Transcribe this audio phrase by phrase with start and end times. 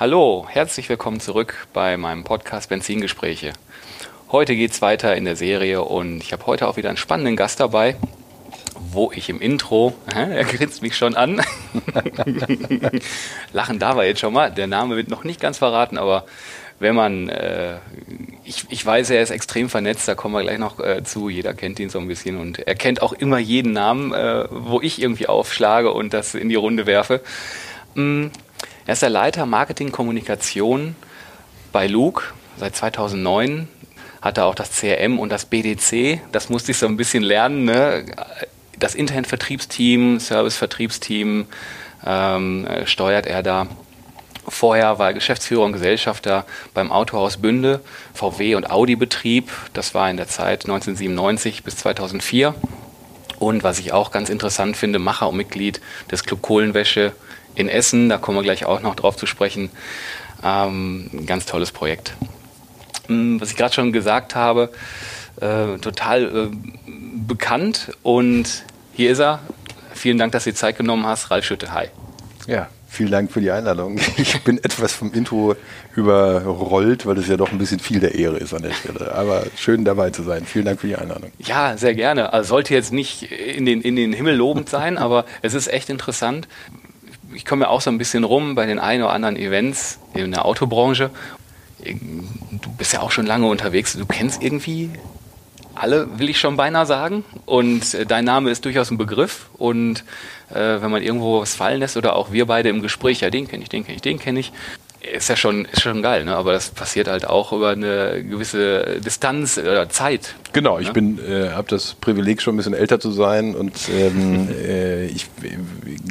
[0.00, 3.52] Hallo, herzlich willkommen zurück bei meinem Podcast Benzingespräche.
[4.32, 7.36] Heute geht es weiter in der Serie und ich habe heute auch wieder einen spannenden
[7.36, 7.96] Gast dabei,
[8.78, 11.42] wo ich im Intro, er grinst mich schon an,
[13.52, 16.24] lachen da war jetzt schon mal, der Name wird noch nicht ganz verraten, aber
[16.78, 17.76] wenn man, äh,
[18.42, 21.52] ich, ich weiß, er ist extrem vernetzt, da kommen wir gleich noch äh, zu, jeder
[21.52, 25.02] kennt ihn so ein bisschen und er kennt auch immer jeden Namen, äh, wo ich
[25.02, 27.20] irgendwie aufschlage und das in die Runde werfe.
[27.96, 28.28] Mm,
[28.90, 30.96] er ist der Leiter Marketing Kommunikation
[31.70, 32.24] bei Luke
[32.56, 33.68] seit 2009.
[34.20, 36.20] Hat er auch das CRM und das BDC.
[36.32, 37.66] Das musste ich so ein bisschen lernen.
[37.66, 38.04] Ne?
[38.80, 41.46] Das Internetvertriebsteam, Servicevertriebsteam
[42.04, 43.68] ähm, steuert er da.
[44.48, 49.52] Vorher war er Geschäftsführer und Gesellschafter beim Autohaus Bünde, VW und Audi Betrieb.
[49.72, 52.56] Das war in der Zeit 1997 bis 2004.
[53.38, 55.80] Und was ich auch ganz interessant finde, Macher und Mitglied
[56.10, 57.12] des Club Kohlenwäsche
[57.54, 59.70] in Essen, da kommen wir gleich auch noch drauf zu sprechen.
[60.42, 62.14] Ähm, ein ganz tolles Projekt.
[63.06, 64.70] Hm, was ich gerade schon gesagt habe,
[65.40, 66.90] äh, total äh,
[67.26, 69.40] bekannt und hier ist er.
[69.94, 71.30] Vielen Dank, dass du dir Zeit genommen hast.
[71.30, 71.86] Ralf Schütte, hi.
[72.46, 73.98] Ja, vielen Dank für die Einladung.
[74.16, 75.56] Ich bin etwas vom Intro
[75.94, 79.14] überrollt, weil es ja doch ein bisschen viel der Ehre ist an der Stelle.
[79.14, 80.44] Aber schön dabei zu sein.
[80.46, 81.32] Vielen Dank für die Einladung.
[81.38, 82.32] Ja, sehr gerne.
[82.32, 85.90] Also sollte jetzt nicht in den, in den Himmel lobend sein, aber es ist echt
[85.90, 86.48] interessant
[87.34, 90.30] ich komme ja auch so ein bisschen rum bei den ein oder anderen Events in
[90.30, 91.10] der Autobranche.
[91.82, 93.94] Du bist ja auch schon lange unterwegs.
[93.94, 94.90] Du kennst irgendwie
[95.74, 97.24] alle, will ich schon beinahe sagen.
[97.46, 99.48] Und äh, dein Name ist durchaus ein Begriff.
[99.56, 100.04] Und
[100.50, 103.48] äh, wenn man irgendwo was fallen lässt oder auch wir beide im Gespräch, ja, den
[103.48, 104.52] kenne ich, den kenne ich, den kenne ich,
[105.00, 106.36] ist ja schon, ist schon geil, ne?
[106.36, 110.34] aber das passiert halt auch über eine gewisse Distanz oder Zeit.
[110.52, 110.92] Genau, ich ne?
[110.92, 115.26] bin, äh, habe das Privileg, schon ein bisschen älter zu sein und ähm, äh, ich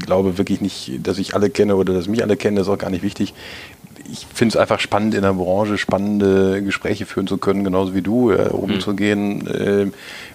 [0.05, 2.79] glaube wirklich nicht, dass ich alle kenne oder dass mich alle kennen, das ist auch
[2.79, 3.33] gar nicht wichtig.
[4.11, 8.01] Ich finde es einfach spannend in der Branche, spannende Gespräche führen zu können, genauso wie
[8.01, 9.47] du, äh, umzugehen, mhm.
[9.47, 9.91] äh,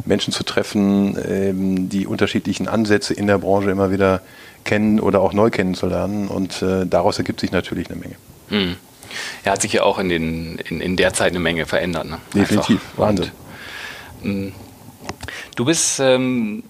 [0.07, 1.53] Menschen zu treffen, äh,
[1.89, 4.21] die unterschiedlichen Ansätze in der Branche immer wieder
[4.63, 8.15] kennen oder auch neu kennenzulernen und äh, daraus ergibt sich natürlich eine Menge.
[8.51, 8.77] Mhm.
[9.45, 12.07] Er hat sich ja auch in, den, in, in der Zeit eine Menge verändert.
[12.07, 12.19] Ne?
[12.35, 13.31] Definitiv, Wahnsinn.
[14.23, 14.53] Und,
[15.55, 16.65] du bist ähm,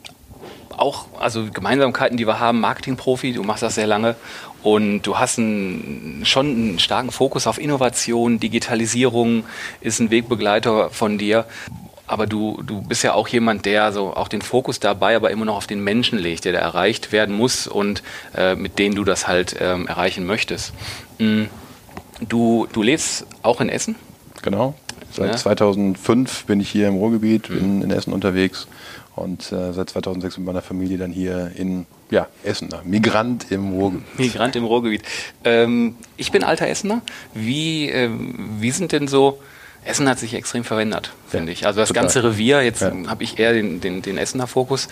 [0.77, 4.17] auch, also Gemeinsamkeiten, die wir haben, Marketingprofi, du machst das sehr lange
[4.63, 9.45] und du hast einen, schon einen starken Fokus auf Innovation, Digitalisierung
[9.81, 11.45] ist ein Wegbegleiter von dir.
[12.07, 15.47] Aber du, du bist ja auch jemand, der so auch den Fokus dabei, aber immer
[15.47, 18.03] noch auf den Menschen legt, der da erreicht werden muss und
[18.37, 20.75] äh, mit denen du das halt ähm, erreichen möchtest.
[21.19, 21.49] Mhm.
[22.29, 23.97] Du, du lebst auch in Essen?
[24.43, 24.75] Genau.
[25.13, 25.37] Seit ja.
[25.37, 28.67] 2005 bin ich hier im Ruhrgebiet, bin in Essen unterwegs
[29.15, 34.19] und äh, seit 2006 mit meiner Familie dann hier in ja, Essener, Migrant im Ruhrgebiet.
[34.19, 35.03] Migrant im Ruhrgebiet.
[35.45, 37.03] Ähm, ich bin alter Essener.
[37.33, 38.11] Wie, äh,
[38.59, 39.41] wie sind denn so,
[39.85, 41.67] Essen hat sich extrem verändert, finde ja, ich.
[41.67, 42.05] Also das total.
[42.05, 42.93] ganze Revier, jetzt ja.
[43.07, 44.89] habe ich eher den, den, den Essener Fokus.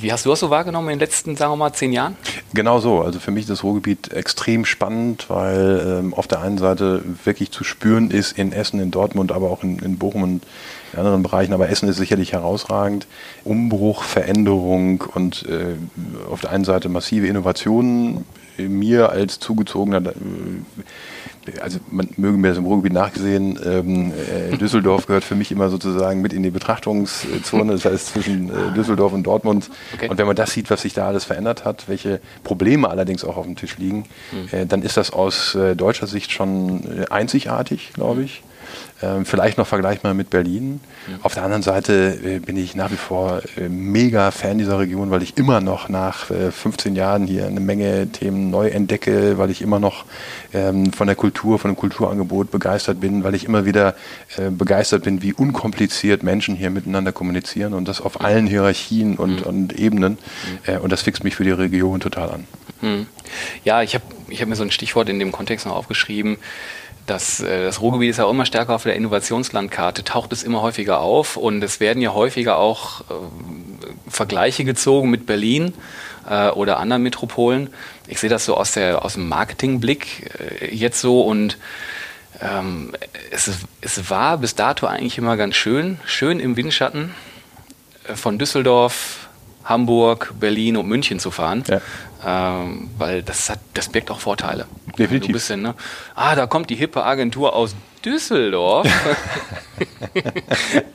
[0.00, 2.16] Wie hast du das so wahrgenommen in den letzten, sagen wir mal, zehn Jahren?
[2.54, 3.02] Genau so.
[3.02, 7.50] Also für mich ist das Ruhrgebiet extrem spannend, weil ähm, auf der einen Seite wirklich
[7.50, 10.42] zu spüren ist in Essen, in Dortmund, aber auch in, in Bochum und
[10.92, 11.52] in anderen Bereichen.
[11.52, 13.06] Aber Essen ist sicherlich herausragend.
[13.44, 15.76] Umbruch, Veränderung und äh,
[16.30, 18.24] auf der einen Seite massive Innovationen.
[18.58, 20.12] Mir als zugezogener äh,
[21.60, 25.70] also man möge mir das im Ruhrgebiet nachgesehen, ähm, äh, Düsseldorf gehört für mich immer
[25.70, 29.70] sozusagen mit in die Betrachtungszone, das heißt zwischen äh, Düsseldorf und Dortmund.
[29.94, 30.08] Okay.
[30.08, 33.36] Und wenn man das sieht, was sich da alles verändert hat, welche Probleme allerdings auch
[33.36, 34.58] auf dem Tisch liegen, mhm.
[34.58, 38.42] äh, dann ist das aus deutscher Sicht schon einzigartig, glaube ich.
[38.42, 38.48] Ähm,
[39.24, 40.80] vielleicht noch vergleichbar mit Berlin.
[41.06, 41.20] Mhm.
[41.22, 45.10] Auf der anderen Seite äh, bin ich nach wie vor äh, mega Fan dieser Region,
[45.10, 49.50] weil ich immer noch nach äh, 15 Jahren hier eine Menge Themen neu entdecke, weil
[49.50, 50.04] ich immer noch
[50.52, 53.94] ähm, von der Kultur, von dem Kulturangebot begeistert bin, weil ich immer wieder
[54.36, 59.40] äh, begeistert bin, wie unkompliziert Menschen hier miteinander kommunizieren und das auf allen Hierarchien und,
[59.40, 59.46] mhm.
[59.46, 60.12] und Ebenen.
[60.66, 60.74] Mhm.
[60.74, 62.44] Äh, und das fixt mich für die Region total an.
[62.80, 63.06] Mhm.
[63.64, 66.36] Ja, ich habe ich hab mir so ein Stichwort in dem Kontext noch aufgeschrieben
[67.08, 71.00] das, äh, das Ruhrgebiet ist ja immer stärker auf der Innovationslandkarte, taucht es immer häufiger
[71.00, 73.04] auf und es werden ja häufiger auch äh,
[74.08, 75.74] Vergleiche gezogen mit Berlin
[76.28, 77.70] äh, oder anderen Metropolen.
[78.06, 81.58] Ich sehe das so aus, der, aus dem Marketingblick äh, jetzt so und
[82.40, 82.92] ähm,
[83.30, 83.50] es,
[83.80, 87.14] es war bis dato eigentlich immer ganz schön, schön im Windschatten
[88.06, 89.28] äh, von Düsseldorf,
[89.64, 91.64] Hamburg, Berlin und München zu fahren.
[91.66, 91.80] Ja.
[92.26, 94.66] Ähm, weil das hat, das birgt auch Vorteile.
[94.98, 95.28] Definitiv.
[95.28, 95.74] Du bist ne?
[96.14, 97.74] Ah, da kommt die hippe Agentur aus
[98.04, 98.86] Düsseldorf.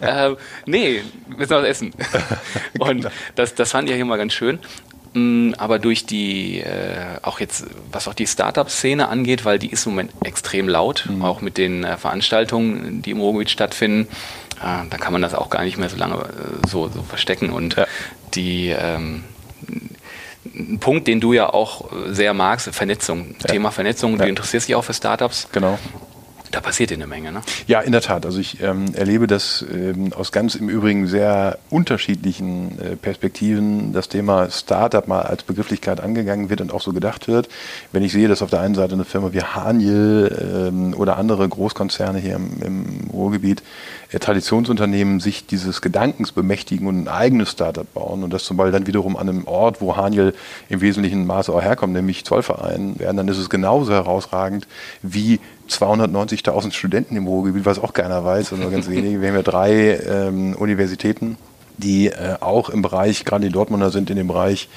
[0.02, 1.02] ähm, nee,
[1.36, 1.94] wir sind aus Essen.
[2.80, 4.60] Und das, das fand ich immer ganz schön.
[5.14, 9.86] Mm, aber durch die, äh, auch jetzt, was auch die Startup-Szene angeht, weil die ist
[9.86, 11.24] im Moment extrem laut, mhm.
[11.24, 14.08] auch mit den äh, Veranstaltungen, die im Ruhrgebiet stattfinden,
[14.60, 17.52] äh, da kann man das auch gar nicht mehr so lange äh, so, so verstecken.
[17.52, 17.86] Und ja.
[18.34, 19.24] die, ähm,
[20.56, 23.36] ein Punkt, den du ja auch sehr magst, Vernetzung.
[23.40, 23.54] Ja.
[23.54, 24.18] Thema Vernetzung.
[24.18, 25.48] Du interessierst dich auch für Startups.
[25.52, 25.80] Genau.
[26.54, 27.42] Da passiert eine Menge, ne?
[27.66, 28.28] Ja, in der Tat.
[28.28, 34.08] Also ich ähm, erlebe das ähm, aus ganz im Übrigen sehr unterschiedlichen äh, Perspektiven, das
[34.08, 37.50] Thema Startup mal als Begrifflichkeit angegangen wird und auch so gedacht wird.
[37.92, 41.50] Wenn ich sehe, dass auf der einen Seite eine Firma wie Haniel ähm, oder andere
[41.50, 43.64] Großkonzerne hier im, im Ruhrgebiet äh,
[44.20, 48.88] Traditionsunternehmen sich dieses Gedankens bemächtigen und ein eigenes Startup bauen und das zum Beispiel dann
[48.88, 50.34] wiederum an einem Ort, wo Haniel
[50.70, 54.68] im wesentlichen Maße auch herkommt, nämlich Zollverein werden, dann ist es genauso herausragend
[55.02, 55.40] wie
[55.70, 59.22] 290.000 Studenten im Ruhrgebiet, was auch keiner weiß, sondern ganz wenige.
[59.22, 61.38] Wir haben ja drei ähm, Universitäten,
[61.78, 64.70] die äh, auch im Bereich, gerade die Dortmunder sind in dem Bereich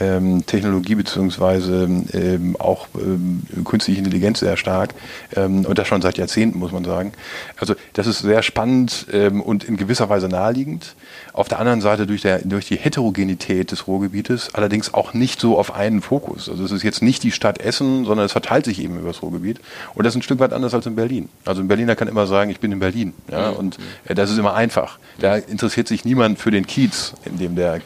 [0.00, 4.94] ähm, Technologie beziehungsweise ähm, auch ähm, künstliche Intelligenz sehr stark
[5.36, 7.12] ähm, und das schon seit Jahrzehnten, muss man sagen.
[7.56, 10.94] Also das ist sehr spannend ähm, und in gewisser Weise naheliegend.
[11.32, 15.58] Auf der anderen Seite durch, der, durch die Heterogenität des Ruhrgebietes allerdings auch nicht so
[15.58, 16.48] auf einen Fokus.
[16.48, 19.22] Also es ist jetzt nicht die Stadt Essen, sondern es verteilt sich eben über das
[19.22, 19.60] Ruhrgebiet
[19.94, 21.28] und das ist ein Stück weit anders als in Berlin.
[21.44, 23.56] Also ein Berliner kann immer sagen, ich bin in Berlin ja, mhm.
[23.56, 24.98] und äh, das ist immer einfach.
[25.18, 27.80] Da interessiert sich niemand für den Kiez, in dem der, äh,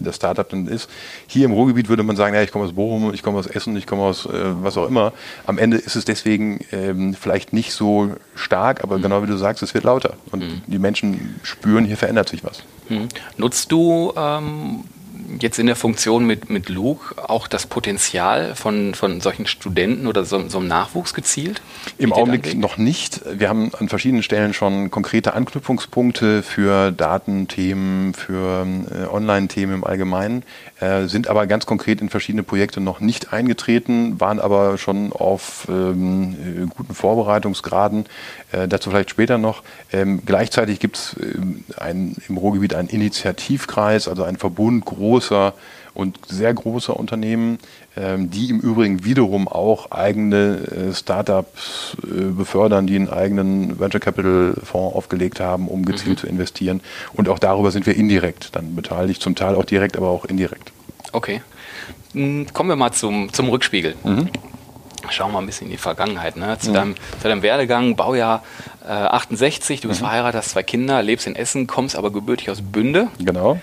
[0.00, 0.90] das Startup dann ist.
[1.26, 3.76] Hier im Ruhrgebiet würde man sagen, ja, ich komme aus Bochum, ich komme aus Essen,
[3.76, 4.30] ich komme aus äh,
[4.62, 5.12] was auch immer.
[5.46, 9.02] Am Ende ist es deswegen ähm, vielleicht nicht so stark, aber mhm.
[9.02, 10.14] genau wie du sagst, es wird lauter.
[10.30, 10.62] Und mhm.
[10.66, 12.62] die Menschen spüren, hier verändert sich was.
[12.88, 13.08] Mhm.
[13.36, 14.84] Nutzt du ähm,
[15.40, 20.24] jetzt in der Funktion mit, mit Luke auch das Potenzial von, von solchen Studenten oder
[20.24, 21.60] so, so einem Nachwuchs gezielt?
[21.98, 23.20] Im Augenblick noch nicht.
[23.30, 30.42] Wir haben an verschiedenen Stellen schon konkrete Anknüpfungspunkte für Datenthemen, für äh, Online-Themen im Allgemeinen,
[30.80, 35.66] äh, sind aber ganz konkret in verschiedene Projekte noch nicht eingetreten, waren aber schon auf
[35.68, 38.06] ähm, äh, guten Vorbereitungsgraden.
[38.52, 39.62] Äh, dazu vielleicht später noch.
[39.92, 41.64] Ähm, gleichzeitig gibt es ähm,
[42.28, 45.15] im Ruhrgebiet einen Initiativkreis, also einen Verbund großer
[45.96, 47.58] und sehr großer Unternehmen,
[47.96, 54.00] ähm, die im Übrigen wiederum auch eigene äh, Startups äh, befördern, die einen eigenen Venture
[54.00, 56.20] Capital Fonds aufgelegt haben, um gezielt mhm.
[56.20, 56.80] zu investieren.
[57.14, 60.70] Und auch darüber sind wir indirekt dann beteiligt, zum Teil auch direkt, aber auch indirekt.
[61.12, 61.40] Okay.
[62.12, 63.94] Hm, kommen wir mal zum, zum Rückspiegel.
[64.04, 64.28] Mhm.
[65.08, 66.36] Schauen wir mal ein bisschen in die Vergangenheit.
[66.36, 66.58] Ne?
[66.58, 66.74] Zu, mhm.
[66.74, 68.42] deinem, zu, deinem, Werdegang, Baujahr
[68.84, 70.06] äh, 68, du bist mhm.
[70.06, 73.08] verheiratet, hast zwei Kinder, lebst in Essen, kommst aber gebürtig aus Bünde.
[73.18, 73.58] Genau.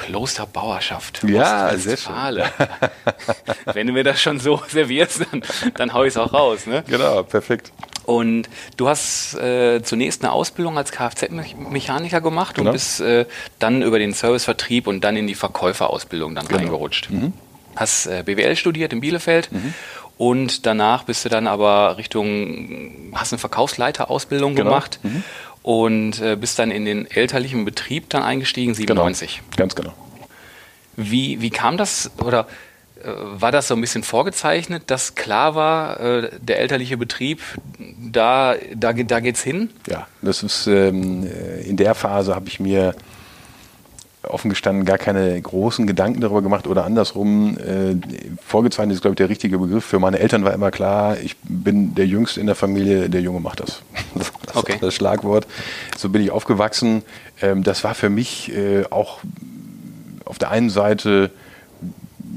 [0.00, 1.22] Klosterbauerschaft.
[1.24, 2.14] Ja, sehr schön.
[3.74, 5.42] Wenn du mir das schon so servierst, dann,
[5.74, 6.66] dann hau ich es auch raus.
[6.66, 6.82] Ne?
[6.88, 7.70] Genau, perfekt.
[8.06, 8.48] Und
[8.78, 12.70] du hast äh, zunächst eine Ausbildung als Kfz-Mechaniker gemacht genau.
[12.70, 13.26] und bist äh,
[13.58, 16.60] dann über den Servicevertrieb und dann in die Verkäuferausbildung dann genau.
[16.60, 17.10] reingerutscht.
[17.10, 17.34] Mhm.
[17.76, 19.74] Hast äh, BWL studiert in Bielefeld mhm.
[20.16, 24.70] und danach bist du dann aber Richtung, hast eine Verkaufsleiterausbildung genau.
[24.70, 24.98] gemacht.
[25.02, 25.22] Mhm
[25.62, 29.36] und äh, bist dann in den elterlichen Betrieb dann eingestiegen, 97.
[29.36, 29.92] Genau, ganz genau.
[30.96, 32.46] Wie, wie kam das oder
[33.02, 37.40] äh, war das so ein bisschen vorgezeichnet, dass klar war, äh, der elterliche Betrieb,
[37.78, 39.70] da, da, da geht's hin?
[39.86, 41.28] Ja, das ist ähm,
[41.64, 42.94] in der Phase habe ich mir
[44.22, 47.56] offen gestanden gar keine großen Gedanken darüber gemacht oder andersrum.
[47.58, 47.96] Äh,
[48.44, 49.84] vorgezeichnet ist, glaube ich, der richtige Begriff.
[49.84, 53.40] Für meine Eltern war immer klar, ich bin der Jüngste in der Familie, der Junge
[53.40, 53.82] macht das.
[54.50, 54.72] Das okay.
[54.72, 55.46] ist das Schlagwort.
[55.96, 57.02] So bin ich aufgewachsen.
[57.40, 59.20] Ähm, das war für mich äh, auch
[60.24, 61.30] auf der einen Seite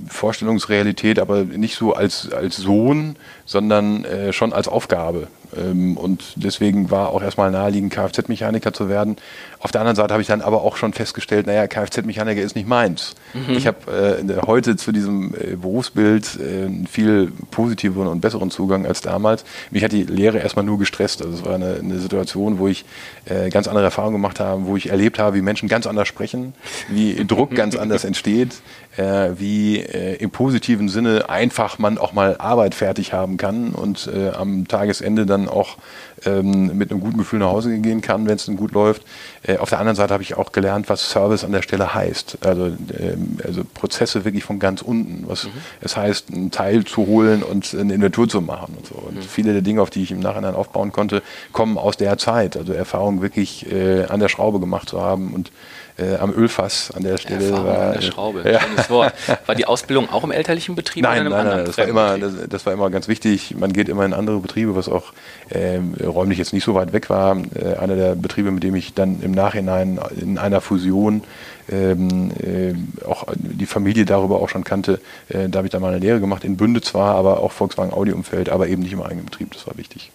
[0.07, 5.27] Vorstellungsrealität, aber nicht so als, als Sohn, sondern äh, schon als Aufgabe.
[5.57, 9.17] Ähm, und deswegen war auch erstmal naheliegend, Kfz-Mechaniker zu werden.
[9.59, 12.67] Auf der anderen Seite habe ich dann aber auch schon festgestellt, naja, Kfz-Mechaniker ist nicht
[12.67, 13.15] meins.
[13.33, 13.55] Mhm.
[13.55, 18.85] Ich habe äh, heute zu diesem äh, Berufsbild äh, einen viel positiveren und besseren Zugang
[18.85, 19.45] als damals.
[19.71, 21.21] Mich hat die Lehre erstmal nur gestresst.
[21.21, 22.83] Also es war eine, eine Situation, wo ich
[23.25, 26.53] äh, ganz andere Erfahrungen gemacht habe, wo ich erlebt habe, wie Menschen ganz anders sprechen,
[26.89, 28.55] wie Druck ganz anders entsteht,
[28.97, 34.09] äh, wie äh, im positiven Sinne einfach man auch mal Arbeit fertig haben kann und
[34.33, 35.77] am Tagesende dann auch
[36.25, 39.03] ähm, mit einem guten Gefühl nach Hause gehen kann, wenn es dann gut läuft.
[39.43, 42.39] Äh, auf der anderen Seite habe ich auch gelernt, was Service an der Stelle heißt.
[42.41, 45.23] Also, ähm, also Prozesse wirklich von ganz unten.
[45.27, 45.51] Was mhm.
[45.81, 48.95] es heißt, einen Teil zu holen und eine Inventur zu machen und so.
[48.95, 49.21] Und mhm.
[49.21, 52.57] viele der Dinge, auf die ich im Nachhinein aufbauen konnte, kommen aus der Zeit.
[52.57, 55.51] Also Erfahrung wirklich äh, an der Schraube gemacht zu haben und
[55.97, 57.49] äh, am Ölfass an der Stelle.
[57.49, 58.51] Erfahrung war, an der Schraube.
[58.51, 58.89] Ja.
[58.89, 59.13] Wort.
[59.45, 61.03] War die Ausbildung auch im elterlichen Betrieb?
[61.03, 63.55] Nein, nein, nein, das war, immer, das, das, war immer ganz wichtig.
[63.57, 65.13] Man geht immer in andere Betriebe, was auch
[65.49, 65.79] äh,
[66.13, 67.37] räumlich jetzt nicht so weit weg war.
[67.55, 71.23] Äh, einer der Betriebe, mit dem ich dann im Nachhinein in einer Fusion
[71.71, 72.73] ähm, äh,
[73.05, 74.99] auch die Familie darüber auch schon kannte.
[75.29, 77.93] Äh, da habe ich dann mal eine Lehre gemacht, in Bünde zwar, aber auch Volkswagen
[77.93, 79.51] Audi-Umfeld, aber eben nicht im eigenen Betrieb.
[79.53, 80.11] Das war wichtig.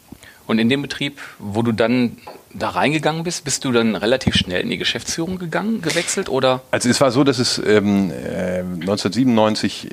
[0.49, 2.17] Und in dem Betrieb, wo du dann
[2.55, 6.63] da reingegangen bist, bist du dann relativ schnell in die Geschäftsführung gegangen, gewechselt oder?
[6.71, 9.89] Also es war so, dass es ähm, äh, 1997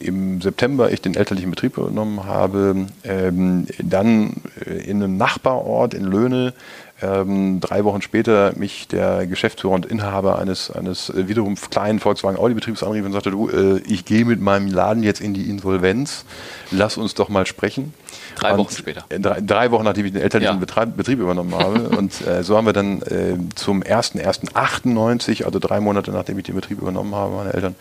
[0.00, 6.02] im September ich den elterlichen Betrieb übernommen habe, ähm, dann äh, in einem Nachbarort in
[6.04, 6.54] Löhne
[7.02, 12.38] ähm, drei Wochen später mich der Geschäftsführer und Inhaber eines, eines äh, wiederum kleinen Volkswagen
[12.38, 16.24] Audi-Betriebs anrief und sagte, du, äh, ich gehe mit meinem Laden jetzt in die Insolvenz,
[16.70, 17.94] lass uns doch mal sprechen.
[18.36, 19.04] Drei Wochen später.
[19.08, 20.84] Äh, drei, drei, Wochen, nachdem ich den elterlichen ja.
[20.86, 21.88] Betrieb übernommen habe.
[21.96, 26.54] und äh, so haben wir dann äh, zum 1.1.98, also drei Monate nachdem ich den
[26.54, 27.74] Betrieb übernommen habe, meine Eltern,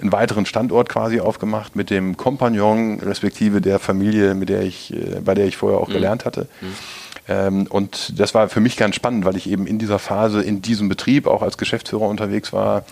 [0.00, 5.20] einen weiteren Standort quasi aufgemacht mit dem Kompagnon, respektive der Familie, mit der ich, äh,
[5.24, 5.94] bei der ich vorher auch mhm.
[5.94, 6.48] gelernt hatte.
[6.60, 6.74] Mhm.
[7.28, 10.62] Ähm, und das war für mich ganz spannend, weil ich eben in dieser Phase, in
[10.62, 12.84] diesem Betrieb auch als Geschäftsführer unterwegs war,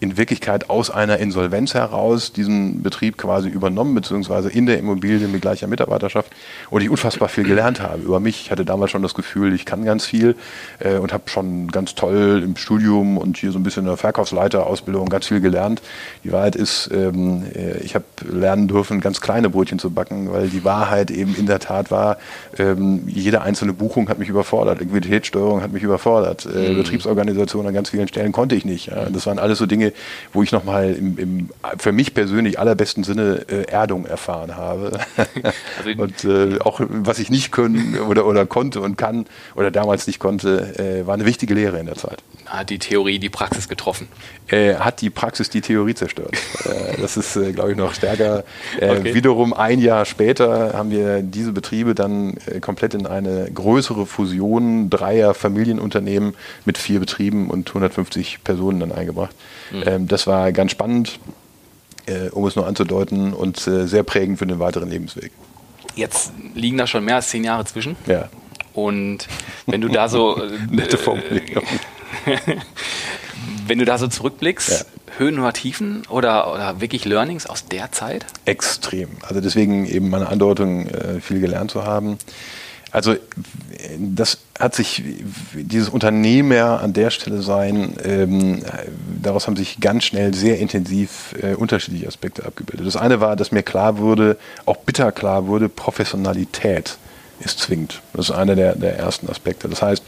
[0.00, 5.42] in Wirklichkeit aus einer Insolvenz heraus diesen Betrieb quasi übernommen, beziehungsweise in der Immobilie mit
[5.42, 6.32] gleicher Mitarbeiterschaft
[6.70, 8.42] und ich unfassbar viel gelernt habe über mich.
[8.42, 10.36] Ich hatte damals schon das Gefühl, ich kann ganz viel
[10.80, 13.96] äh, und habe schon ganz toll im Studium und hier so ein bisschen in der
[13.96, 15.80] Verkaufsleiterausbildung ganz viel gelernt.
[16.24, 20.48] Die Wahrheit ist, ähm, äh, ich habe lernen dürfen, ganz kleine Brötchen zu backen, weil
[20.48, 22.18] die Wahrheit eben in der Tat war,
[22.58, 26.76] ähm, jede einzelne Buchung hat mich überfordert, Liquiditätssteuerung hat mich überfordert, äh, mhm.
[26.76, 28.86] Betriebsorganisation an ganz vielen Stellen konnte ich nicht.
[28.86, 29.08] Ja.
[29.08, 29.92] Das waren alles so Dinge, Dinge,
[30.32, 34.98] wo ich nochmal im, im für mich persönlich allerbesten Sinne äh, Erdung erfahren habe.
[35.78, 40.06] Also und äh, auch was ich nicht können oder, oder konnte und kann oder damals
[40.06, 42.22] nicht konnte, äh, war eine wichtige Lehre in der Zeit.
[42.46, 44.08] Hat die Theorie die Praxis getroffen?
[44.48, 46.36] Äh, hat die Praxis die Theorie zerstört.
[46.66, 48.42] Äh, das ist, äh, glaube ich, noch stärker.
[48.76, 49.14] Okay.
[49.14, 55.32] Wiederum ein Jahr später haben wir diese Betriebe dann komplett in eine größere Fusion dreier
[55.34, 59.34] Familienunternehmen mit vier Betrieben und 150 Personen dann eingebracht.
[59.70, 59.82] Mhm.
[59.86, 61.18] Ähm, das war ganz spannend,
[62.06, 65.32] äh, um es nur anzudeuten, und äh, sehr prägend für den weiteren Lebensweg.
[65.94, 67.96] Jetzt liegen da schon mehr als zehn Jahre zwischen.
[68.06, 68.28] Ja.
[68.74, 69.26] Und
[69.66, 70.36] wenn du da so.
[70.42, 71.64] Äh, Nette Formulierung.
[73.66, 75.18] wenn du da so zurückblickst, ja.
[75.18, 78.26] Höhen oder Tiefen oder, oder wirklich Learnings aus der Zeit?
[78.44, 79.08] Extrem.
[79.22, 82.18] Also deswegen eben meine Andeutung, äh, viel gelernt zu haben.
[82.92, 83.16] Also
[83.98, 85.02] das hat sich,
[85.54, 88.62] dieses Unternehmer an der Stelle sein, ähm,
[89.22, 92.86] daraus haben sich ganz schnell sehr intensiv äh, unterschiedliche Aspekte abgebildet.
[92.86, 96.96] Das eine war, dass mir klar wurde, auch bitter klar wurde, Professionalität
[97.40, 98.00] ist zwingend.
[98.12, 99.68] Das ist einer der, der ersten Aspekte.
[99.68, 100.02] Das heißt,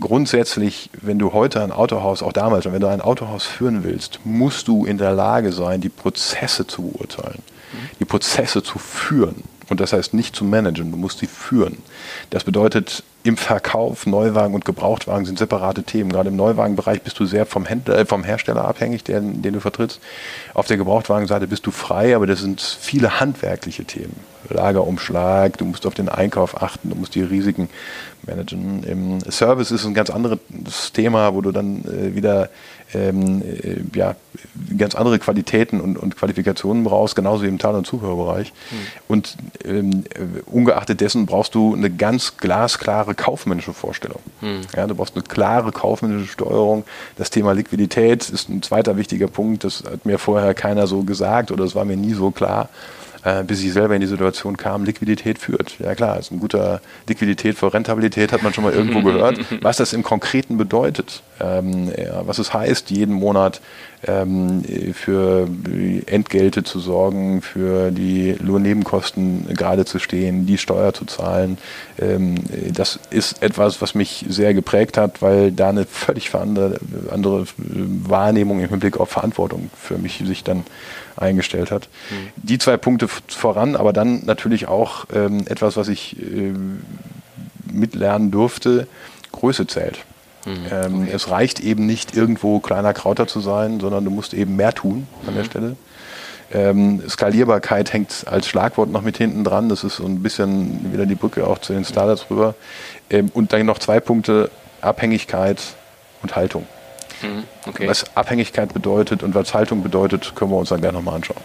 [0.00, 4.68] grundsätzlich, wenn du heute ein Autohaus, auch damals, wenn du ein Autohaus führen willst, musst
[4.68, 7.42] du in der Lage sein, die Prozesse zu beurteilen,
[8.00, 9.44] die Prozesse zu führen.
[9.72, 11.78] Und das heißt nicht zu managen, du musst sie führen.
[12.28, 16.12] Das bedeutet, im Verkauf, Neuwagen und Gebrauchtwagen sind separate Themen.
[16.12, 19.60] Gerade im Neuwagenbereich bist du sehr vom, Händler, äh, vom Hersteller abhängig, den, den du
[19.60, 19.98] vertrittst.
[20.52, 24.14] Auf der Gebrauchtwagenseite bist du frei, aber das sind viele handwerkliche Themen.
[24.50, 27.70] Lagerumschlag, du musst auf den Einkauf achten, du musst die Risiken
[28.26, 28.82] managen.
[28.84, 32.50] Im Service ist ein ganz anderes Thema, wo du dann äh, wieder
[32.94, 34.16] ähm, äh, ja,
[34.76, 38.52] ganz andere Qualitäten und, und, Qualifikationen brauchst, genauso wie im Teil- und Zubehörbereich.
[38.70, 38.76] Mhm.
[39.08, 40.04] Und ähm,
[40.46, 44.20] ungeachtet dessen brauchst du eine ganz glasklare kaufmännische Vorstellung.
[44.40, 44.62] Mhm.
[44.76, 46.84] Ja, du brauchst eine klare kaufmännische Steuerung.
[47.16, 49.64] Das Thema Liquidität ist ein zweiter wichtiger Punkt.
[49.64, 52.68] Das hat mir vorher keiner so gesagt oder es war mir nie so klar
[53.24, 55.76] äh, bis ich selber in die Situation kam, Liquidität führt.
[55.78, 59.38] Ja klar, ist ein guter Liquidität vor Rentabilität, hat man schon mal irgendwo gehört.
[59.60, 63.60] Was das im Konkreten bedeutet, ähm, ja, was es heißt, jeden Monat
[64.06, 64.64] ähm,
[64.94, 65.48] für
[66.06, 71.58] Entgelte zu sorgen, für die Lohnnebenkosten gerade zu stehen, die Steuer zu zahlen.
[72.00, 72.36] Ähm,
[72.72, 78.60] das ist etwas, was mich sehr geprägt hat, weil da eine völlig andere, andere Wahrnehmung
[78.60, 80.64] im Hinblick auf Verantwortung für mich sich dann
[81.16, 81.88] eingestellt hat.
[82.10, 82.28] Mhm.
[82.36, 86.52] Die zwei Punkte voran, aber dann natürlich auch ähm, etwas, was ich äh,
[87.70, 88.86] mitlernen durfte,
[89.32, 89.98] Größe zählt.
[90.44, 90.52] Mhm.
[90.70, 91.10] Ähm, okay.
[91.12, 95.06] Es reicht eben nicht irgendwo kleiner Krauter zu sein, sondern du musst eben mehr tun
[95.26, 95.36] an mhm.
[95.38, 95.76] der Stelle.
[96.54, 99.68] Ähm, Skalierbarkeit hängt als Schlagwort noch mit hinten dran.
[99.68, 102.54] Das ist so ein bisschen wieder die Brücke auch zu den Startups rüber.
[103.08, 104.50] Ähm, und dann noch zwei Punkte,
[104.80, 105.62] Abhängigkeit
[106.22, 106.66] und Haltung.
[107.22, 107.88] Mhm, okay.
[107.88, 111.40] Was Abhängigkeit bedeutet und was Haltung bedeutet, können wir uns dann gerne nochmal anschauen.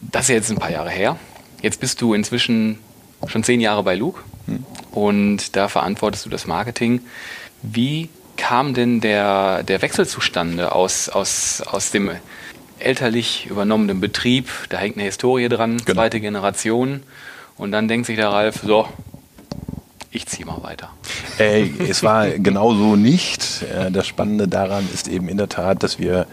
[0.00, 1.16] Das ist jetzt ein paar Jahre her.
[1.62, 2.78] Jetzt bist du inzwischen
[3.26, 4.64] schon zehn Jahre bei Luke hm.
[4.92, 7.00] und da verantwortest du das Marketing.
[7.62, 12.10] Wie kam denn der, der Wechsel zustande aus, aus, aus dem
[12.78, 14.48] elterlich übernommenen Betrieb?
[14.68, 16.00] Da hängt eine Historie dran, genau.
[16.00, 17.02] zweite Generation.
[17.56, 18.88] Und dann denkt sich der Ralf, so,
[20.10, 20.90] ich ziehe mal weiter.
[21.38, 23.62] Äh, es war genauso nicht.
[23.62, 26.26] Äh, das Spannende daran ist eben in der Tat, dass wir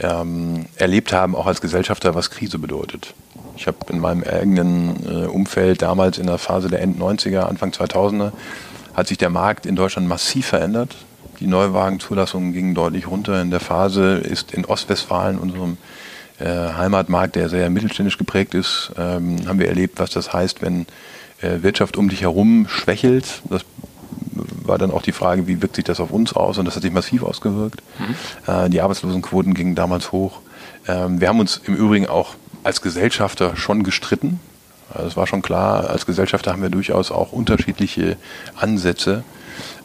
[0.00, 3.14] ähm, erlebt haben, auch als Gesellschafter, was Krise bedeutet.
[3.56, 8.32] Ich habe in meinem eigenen äh, Umfeld damals in der Phase der End-90er, Anfang 2000er,
[8.94, 10.96] hat sich der Markt in Deutschland massiv verändert.
[11.40, 13.40] Die Neuwagenzulassungen gingen deutlich runter.
[13.40, 15.76] In der Phase ist in Ostwestfalen, unserem
[16.38, 20.86] äh, Heimatmarkt, der sehr mittelständisch geprägt ist, ähm, haben wir erlebt, was das heißt, wenn
[21.42, 23.42] Wirtschaft um dich herum schwächelt.
[23.50, 23.64] Das
[24.64, 26.58] war dann auch die Frage, wie wirkt sich das auf uns aus?
[26.58, 27.82] Und das hat sich massiv ausgewirkt.
[27.98, 28.52] Mhm.
[28.52, 30.40] Äh, die Arbeitslosenquoten gingen damals hoch.
[30.86, 34.40] Ähm, wir haben uns im Übrigen auch als Gesellschafter schon gestritten.
[34.92, 38.16] Also es war schon klar, als Gesellschafter haben wir durchaus auch unterschiedliche
[38.56, 39.24] Ansätze.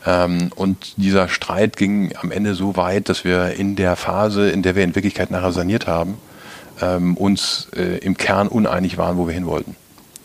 [0.06, 4.64] Ähm, und dieser Streit ging am Ende so weit, dass wir in der Phase, in
[4.64, 6.18] der wir in Wirklichkeit nachher saniert haben,
[6.82, 9.76] ähm, uns äh, im Kern uneinig waren, wo wir hin wollten.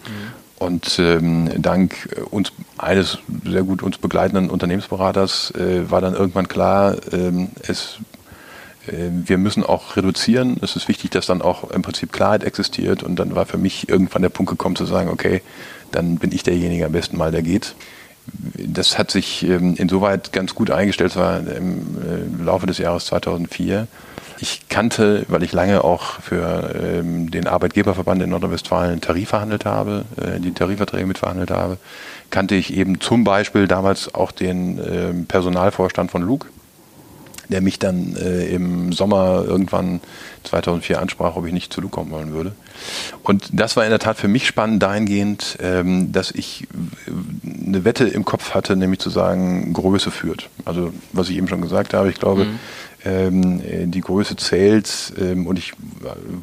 [0.06, 0.41] Mhm.
[0.62, 6.96] Und ähm, dank uns eines sehr gut uns begleitenden Unternehmensberaters äh, war dann irgendwann klar,
[7.12, 7.98] ähm, es
[8.88, 10.56] ähm, wir müssen auch reduzieren.
[10.62, 13.02] Es ist wichtig, dass dann auch im Prinzip Klarheit existiert.
[13.02, 15.42] Und dann war für mich irgendwann der Punkt gekommen zu sagen, okay,
[15.90, 17.74] dann bin ich derjenige am besten mal, der geht.
[18.56, 21.96] Das hat sich ähm, insoweit ganz gut eingestellt, zwar im
[22.40, 23.88] äh, Laufe des Jahres 2004.
[24.42, 30.04] Ich kannte, weil ich lange auch für ähm, den Arbeitgeberverband in Nordrhein-Westfalen Tarif verhandelt habe,
[30.20, 31.78] äh, die Tarifverträge mitverhandelt habe,
[32.30, 36.48] kannte ich eben zum Beispiel damals auch den Personalvorstand von Luke
[37.52, 40.00] der mich dann äh, im Sommer irgendwann
[40.44, 42.52] 2004 ansprach, ob ich nicht zu Luke kommen wollen würde.
[43.22, 46.66] Und das war in der Tat für mich spannend dahingehend, ähm, dass ich
[47.66, 50.48] eine Wette im Kopf hatte, nämlich zu sagen, Größe führt.
[50.64, 52.58] Also was ich eben schon gesagt habe, ich glaube, mhm.
[53.04, 55.72] Ähm, die Größe zählt ähm, und ich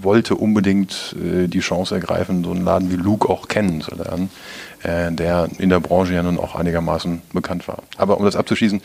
[0.02, 4.30] wollte unbedingt äh, die Chance ergreifen, so einen Laden wie Luke auch kennenzulernen
[4.84, 7.80] äh, der in der Branche ja nun auch einigermaßen bekannt war.
[7.98, 8.82] Aber um das abzuschließen,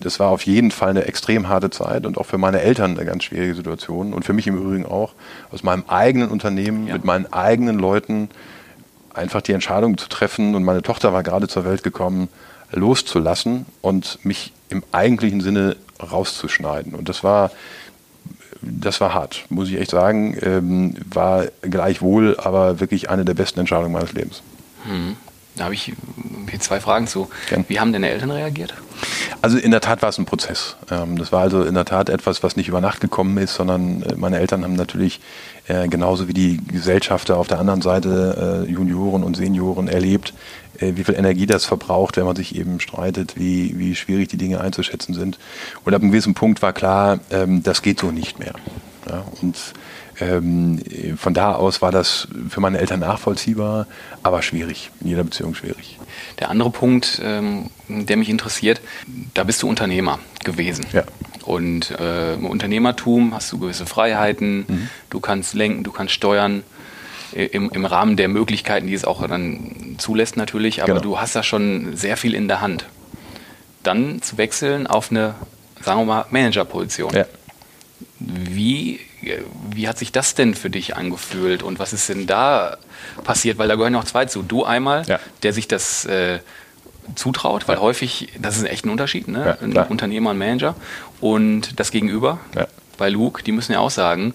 [0.00, 3.04] das war auf jeden Fall eine extrem harte Zeit und auch für meine Eltern eine
[3.04, 5.12] ganz schwierige Situation und für mich im Übrigen auch,
[5.50, 6.94] aus meinem eigenen Unternehmen ja.
[6.94, 8.30] mit meinen eigenen Leuten
[9.12, 12.28] einfach die Entscheidung zu treffen und meine Tochter war gerade zur Welt gekommen,
[12.72, 15.76] loszulassen und mich im eigentlichen Sinne
[16.10, 16.94] rauszuschneiden.
[16.94, 17.50] Und das war
[18.62, 20.36] das war hart, muss ich echt sagen.
[20.40, 24.42] Ähm, war gleichwohl aber wirklich eine der besten Entscheidungen meines Lebens.
[24.84, 25.16] Hm.
[25.56, 27.28] Da habe ich hier zwei Fragen zu.
[27.50, 27.66] Gern.
[27.68, 28.72] Wie haben deine Eltern reagiert?
[29.42, 30.76] Also in der Tat war es ein Prozess.
[30.90, 34.02] Ähm, das war also in der Tat etwas, was nicht über Nacht gekommen ist, sondern
[34.02, 35.20] äh, meine Eltern haben natürlich
[35.66, 40.32] äh, genauso wie die Gesellschafter auf der anderen Seite, äh, Junioren und Senioren, erlebt,
[40.94, 44.60] wie viel Energie das verbraucht, wenn man sich eben streitet, wie, wie schwierig die Dinge
[44.60, 45.38] einzuschätzen sind.
[45.84, 48.54] Und ab einem gewissen Punkt war klar, ähm, das geht so nicht mehr.
[49.40, 49.56] Und
[50.20, 50.80] ähm,
[51.16, 53.86] von da aus war das für meine Eltern nachvollziehbar,
[54.22, 55.98] aber schwierig, in jeder Beziehung schwierig.
[56.38, 58.80] Der andere Punkt, ähm, der mich interessiert,
[59.34, 60.86] da bist du Unternehmer gewesen.
[60.92, 61.04] Ja.
[61.44, 64.88] Und äh, im Unternehmertum hast du gewisse Freiheiten, mhm.
[65.10, 66.62] du kannst lenken, du kannst steuern.
[67.32, 71.02] Im, Im Rahmen der Möglichkeiten, die es auch dann zulässt natürlich, aber genau.
[71.02, 72.86] du hast da schon sehr viel in der Hand.
[73.82, 75.34] Dann zu wechseln auf eine,
[75.80, 77.14] sagen wir mal, Managerposition.
[77.14, 77.26] Ja.
[78.18, 79.00] Wie
[79.70, 82.76] wie hat sich das denn für dich angefühlt und was ist denn da
[83.24, 83.58] passiert?
[83.58, 84.42] Weil da gehören noch zwei zu.
[84.42, 85.20] Du einmal, ja.
[85.42, 86.40] der sich das äh,
[87.14, 87.82] zutraut, weil ja.
[87.82, 89.58] häufig, das ist echt ein Unterschied, ne?
[89.60, 90.74] Ein Unternehmer, ein Manager
[91.20, 92.38] und das Gegenüber.
[92.98, 94.34] Bei Luke, die müssen ja auch sagen,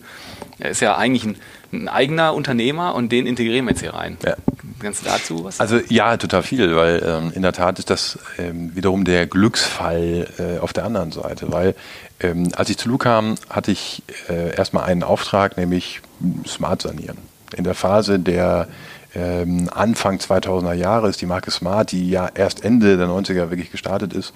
[0.59, 1.35] er ist ja eigentlich ein,
[1.71, 4.17] ein eigener Unternehmer und den integrieren wir jetzt hier rein.
[4.25, 4.35] Ja.
[4.79, 8.19] Kannst du dazu was Also ja, total viel, weil ähm, in der Tat ist das
[8.37, 11.75] ähm, wiederum der Glücksfall äh, auf der anderen Seite, weil
[12.19, 16.01] ähm, als ich zu Lu kam, hatte ich äh, erstmal einen Auftrag, nämlich
[16.45, 17.17] Smart sanieren.
[17.55, 18.67] In der Phase der
[19.15, 23.71] ähm, Anfang 2000er Jahre ist die Marke Smart, die ja erst Ende der 90er wirklich
[23.71, 24.33] gestartet ist,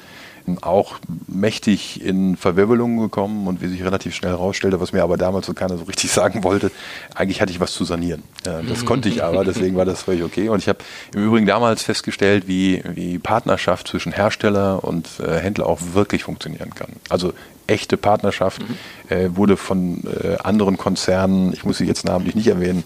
[0.61, 5.45] auch mächtig in Verwirbelungen gekommen und wie sich relativ schnell herausstellte, was mir aber damals
[5.45, 6.71] so keiner so richtig sagen wollte,
[7.15, 8.23] eigentlich hatte ich was zu sanieren.
[8.43, 10.49] Das konnte ich aber, deswegen war das völlig okay.
[10.49, 10.79] Und ich habe
[11.13, 16.73] im Übrigen damals festgestellt, wie, wie Partnerschaft zwischen Hersteller und äh, Händler auch wirklich funktionieren
[16.73, 16.89] kann.
[17.09, 17.33] Also
[17.67, 19.15] echte Partnerschaft mhm.
[19.15, 22.83] äh, wurde von äh, anderen Konzernen, ich muss sie jetzt namentlich nicht erwähnen,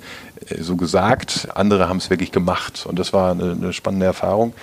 [0.50, 1.48] äh, so gesagt.
[1.54, 4.54] Andere haben es wirklich gemacht und das war eine, eine spannende Erfahrung.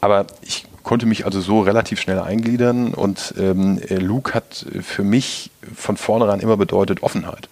[0.00, 5.50] Aber ich konnte mich also so relativ schnell eingliedern und ähm, Luke hat für mich
[5.74, 7.48] von vornherein immer bedeutet Offenheit.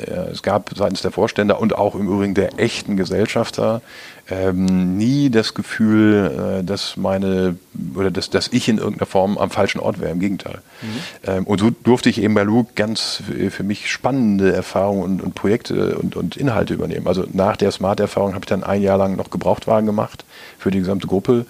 [0.00, 3.82] Äh, es gab seitens der Vorstände und auch im Übrigen der echten Gesellschafter
[4.30, 7.56] ähm, nie das Gefühl, äh, dass meine
[7.94, 10.12] oder dass, dass ich in irgendeiner Form am falschen Ort wäre.
[10.12, 10.58] Im Gegenteil.
[10.82, 10.86] Mhm.
[11.26, 15.34] Ähm, und so durfte ich eben bei Luke ganz für mich spannende Erfahrungen und, und
[15.34, 17.06] Projekte und, und, Inhalte übernehmen.
[17.06, 20.24] Also nach der Smart-Erfahrung habe ich dann ein Jahr lang noch Gebrauchtwagen gemacht
[20.58, 21.46] für die gesamte Gruppe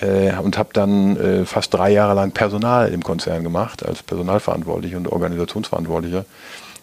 [0.00, 4.96] äh, und habe dann äh, fast drei Jahre lang Personal im Konzern gemacht als Personalverantwortlicher
[4.96, 6.24] und Organisationsverantwortlicher.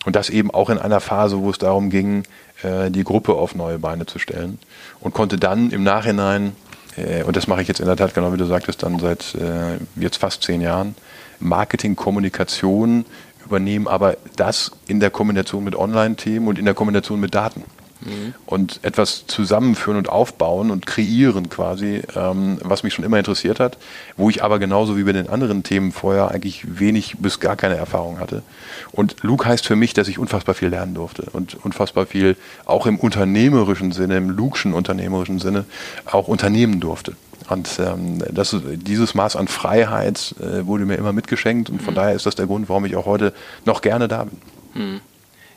[0.05, 2.23] Und das eben auch in einer Phase, wo es darum ging,
[2.63, 4.59] äh, die Gruppe auf neue Beine zu stellen.
[4.99, 6.55] Und konnte dann im Nachhinein,
[6.95, 9.35] äh, und das mache ich jetzt in der Tat genau wie du sagtest, dann seit
[9.35, 10.95] äh, jetzt fast zehn Jahren,
[11.39, 13.05] Marketing, Kommunikation
[13.45, 17.63] übernehmen, aber das in der Kombination mit Online-Themen und in der Kombination mit Daten
[18.05, 18.33] mhm.
[18.45, 23.77] und etwas zusammenführen und aufbauen und kreieren quasi, ähm, was mich schon immer interessiert hat,
[24.17, 27.75] wo ich aber genauso wie bei den anderen Themen vorher eigentlich wenig bis gar keine
[27.75, 28.43] Erfahrung hatte.
[28.91, 32.85] Und Luke heißt für mich, dass ich unfassbar viel lernen durfte und unfassbar viel auch
[32.85, 35.65] im unternehmerischen Sinne, im Lukeschen unternehmerischen Sinne
[36.05, 37.15] auch unternehmen durfte.
[37.49, 41.97] Und ähm, das, dieses Maß an Freiheit äh, wurde mir immer mitgeschenkt und von mhm.
[41.97, 43.33] daher ist das der Grund, warum ich auch heute
[43.65, 44.39] noch gerne da bin.
[44.73, 45.01] Mhm.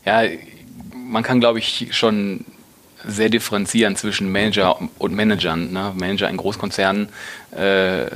[0.04, 0.22] Ja,
[0.94, 2.44] man kann, glaube ich, schon
[3.06, 5.72] sehr differenzieren zwischen Manager und Managern.
[5.72, 5.92] Ne?
[5.96, 7.08] Manager in Großkonzernen
[7.52, 8.06] äh,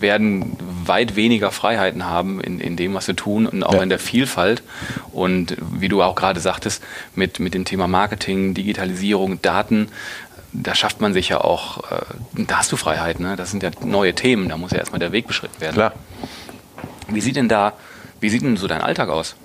[0.00, 3.82] werden weit weniger Freiheiten haben in, in dem, was sie tun und auch ja.
[3.82, 4.62] in der Vielfalt.
[5.12, 6.82] Und wie du auch gerade sagtest,
[7.14, 9.88] mit, mit dem Thema Marketing, Digitalisierung, Daten,
[10.52, 13.20] da schafft man sich ja auch, äh, da hast du Freiheit.
[13.20, 13.36] Ne?
[13.36, 15.74] Das sind ja neue Themen, da muss ja erstmal der Weg beschritten werden.
[15.74, 15.92] Klar.
[17.08, 17.74] Wie sieht denn da,
[18.20, 19.36] wie sieht denn so dein Alltag aus?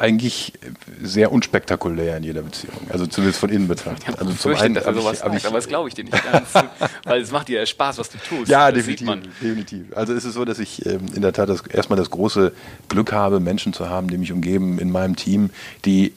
[0.00, 0.54] Eigentlich
[1.02, 2.74] sehr unspektakulär in jeder Beziehung.
[2.88, 4.08] Also zumindest von innen betrachtet.
[4.08, 6.48] Ja, also zum einen, dass er sowas sagt, aber das glaube ich dir nicht ganz.
[7.04, 8.50] weil es macht dir Spaß, was du tust.
[8.50, 9.08] Ja, definitiv,
[9.42, 9.94] definitiv.
[9.94, 12.52] Also es ist so, dass ich ähm, in der Tat das, erstmal das große
[12.88, 15.50] Glück habe, Menschen zu haben, die mich umgeben in meinem Team,
[15.84, 16.14] die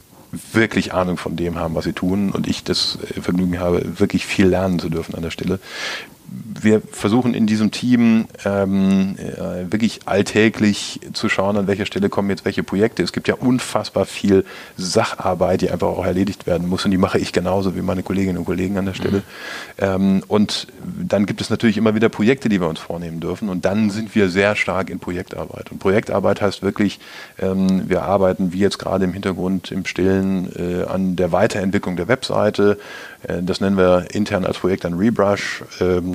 [0.53, 4.25] wirklich Ahnung von dem haben, was sie tun und ich das äh, Vergnügen habe, wirklich
[4.25, 5.59] viel lernen zu dürfen an der Stelle
[6.61, 12.29] wir versuchen in diesem Team ähm, äh, wirklich alltäglich zu schauen, an welcher Stelle kommen
[12.29, 13.03] jetzt welche Projekte.
[13.03, 14.45] Es gibt ja unfassbar viel
[14.77, 18.37] Sacharbeit, die einfach auch erledigt werden muss und die mache ich genauso wie meine Kolleginnen
[18.37, 19.17] und Kollegen an der Stelle.
[19.17, 19.23] Mhm.
[19.79, 23.65] Ähm, und dann gibt es natürlich immer wieder Projekte, die wir uns vornehmen dürfen und
[23.65, 25.71] dann sind wir sehr stark in Projektarbeit.
[25.71, 26.99] Und Projektarbeit heißt wirklich,
[27.39, 32.07] ähm, wir arbeiten wie jetzt gerade im Hintergrund im Stillen äh, an der Weiterentwicklung der
[32.07, 32.79] Webseite.
[33.23, 35.63] Äh, das nennen wir intern als Projekt ein Rebrush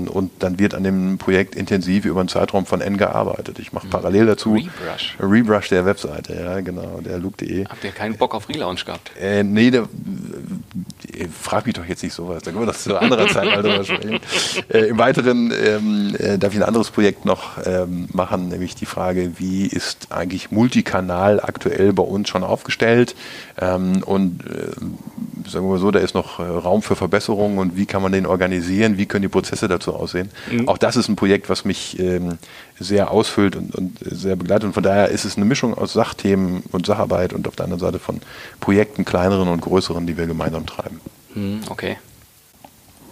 [0.09, 3.59] ähm, und dann wird an dem Projekt intensiv über einen Zeitraum von N gearbeitet.
[3.59, 3.91] Ich mache mhm.
[3.91, 5.17] parallel dazu Rebrush.
[5.21, 7.67] Rebrush der Webseite, ja genau, der Look.de.
[7.67, 9.13] Habt ihr keinen Bock auf Relaunch gehabt?
[9.21, 12.97] Äh, nee, der, äh, frag mich doch jetzt nicht sowas, da können wir doch zu
[12.97, 14.21] anderer Zeit mal drüber sprechen.
[14.69, 18.87] Äh, Im Weiteren ähm, äh, darf ich ein anderes Projekt noch ähm, machen, nämlich die
[18.87, 23.15] Frage, wie ist eigentlich Multikanal aktuell bei uns schon aufgestellt
[23.61, 27.77] ähm, und äh, sagen wir mal so, da ist noch äh, Raum für Verbesserungen und
[27.77, 30.31] wie kann man den organisieren, wie können die Prozesse dazu aussehen.
[30.51, 30.69] Mhm.
[30.69, 32.39] Auch das ist ein Projekt, was mich ähm,
[32.79, 36.63] sehr ausfüllt und, und, sehr begleitet und von daher ist es eine Mischung aus Sachthemen
[36.73, 38.21] und Sacharbeit und auf der anderen Seite von
[38.61, 41.01] Projekten, kleineren und größeren, die wir gemeinsam treiben.
[41.35, 41.97] Mhm, okay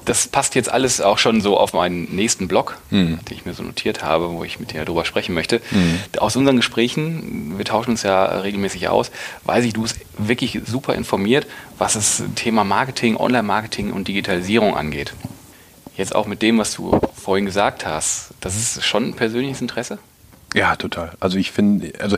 [0.07, 3.19] das passt jetzt alles auch schon so auf meinen nächsten Blog, mhm.
[3.29, 5.61] den ich mir so notiert habe, wo ich mit dir darüber sprechen möchte.
[5.73, 5.99] Mhm.
[6.19, 9.11] Aus unseren Gesprächen, wir tauschen uns ja regelmäßig aus,
[9.45, 15.13] weiß ich, du bist wirklich super informiert, was das Thema Marketing, Online-Marketing und Digitalisierung angeht.
[15.97, 19.99] Jetzt auch mit dem, was du vorhin gesagt hast, das ist schon ein persönliches Interesse?
[20.55, 21.13] Ja, total.
[21.19, 22.17] Also ich finde, also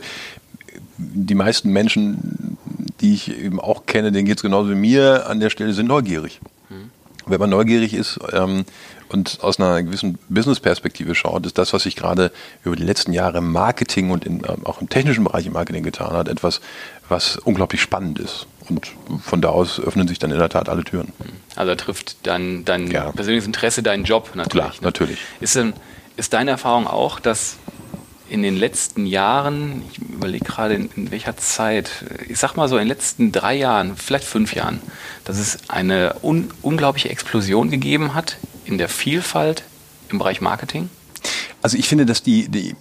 [0.97, 2.57] die meisten Menschen,
[3.01, 5.87] die ich eben auch kenne, denen geht es genauso wie mir an der Stelle, sind
[5.87, 6.39] neugierig
[7.29, 8.65] wenn man neugierig ist ähm,
[9.09, 12.31] und aus einer gewissen Business-Perspektive schaut, ist das, was sich gerade
[12.63, 15.83] über die letzten Jahre im Marketing und in, ähm, auch im technischen Bereich im Marketing
[15.83, 16.61] getan hat, etwas,
[17.07, 18.47] was unglaublich spannend ist.
[18.69, 18.91] Und
[19.23, 21.11] von da aus öffnen sich dann in der Tat alle Türen.
[21.55, 23.11] Also trifft dein, dein ja.
[23.11, 24.51] persönliches Interesse deinen Job natürlich.
[24.51, 24.77] Klar, ne?
[24.81, 25.19] natürlich.
[25.39, 25.73] Ist, denn,
[26.17, 27.57] ist deine Erfahrung auch, dass
[28.29, 32.77] in den letzten Jahren, ich überlege gerade in, in, welcher Zeit, ich sag mal so
[32.77, 34.81] in den letzten drei Jahren, vielleicht fünf Jahren,
[35.25, 39.63] dass es eine un unglaubliche Explosion gegeben hat in der Vielfalt
[40.09, 40.89] im Bereich Marketing?
[41.61, 42.75] Also ich finde, dass die, die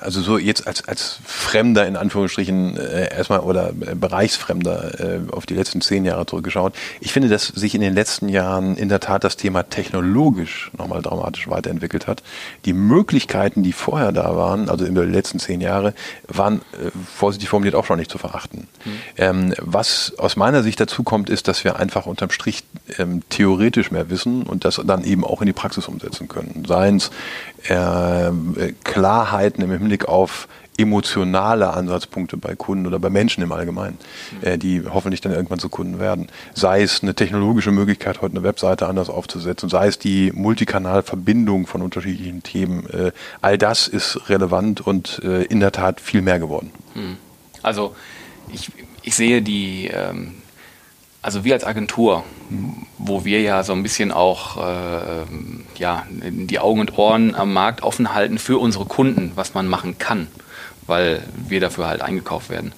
[0.00, 5.46] also so jetzt als, als Fremder in Anführungsstrichen äh, erstmal oder äh, Bereichsfremder äh, auf
[5.46, 6.74] die letzten zehn Jahre zurückgeschaut.
[7.00, 11.02] Ich finde, dass sich in den letzten Jahren in der Tat das Thema technologisch nochmal
[11.02, 12.22] dramatisch weiterentwickelt hat.
[12.64, 15.94] Die Möglichkeiten, die vorher da waren, also in den letzten zehn Jahre,
[16.28, 18.68] waren äh, vorsichtig formuliert auch schon nicht zu verachten.
[18.84, 18.90] Mhm.
[19.16, 22.64] Ähm, was aus meiner Sicht dazu kommt, ist, dass wir einfach unterm Strich
[22.98, 26.64] ähm, theoretisch mehr wissen und das dann eben auch in die Praxis umsetzen können.
[26.66, 27.10] Seien es
[27.68, 30.48] äh, Klarheiten im Hinblick auf
[30.80, 33.98] emotionale Ansatzpunkte bei Kunden oder bei Menschen im Allgemeinen,
[34.40, 34.46] mhm.
[34.46, 36.28] äh, die hoffentlich dann irgendwann zu Kunden werden.
[36.54, 41.82] Sei es eine technologische Möglichkeit, heute eine Webseite anders aufzusetzen, sei es die Multikanalverbindung von
[41.82, 42.88] unterschiedlichen Themen.
[42.90, 46.70] Äh, all das ist relevant und äh, in der Tat viel mehr geworden.
[46.94, 47.16] Mhm.
[47.62, 47.94] Also
[48.52, 48.70] ich,
[49.02, 50.36] ich sehe die, ähm,
[51.22, 52.24] also wir als Agentur,
[52.98, 55.24] wo wir ja so ein bisschen auch äh,
[55.76, 59.98] ja, die Augen und Ohren am Markt offen halten für unsere Kunden, was man machen
[59.98, 60.28] kann,
[60.86, 62.72] weil wir dafür halt eingekauft werden.